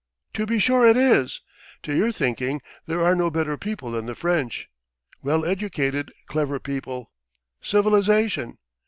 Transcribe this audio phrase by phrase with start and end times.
[0.33, 1.41] "To be sure it is!
[1.83, 4.67] To your thinking there are no better people than the French.
[5.21, 7.11] Well educated, clever people!
[7.61, 8.57] Civilization!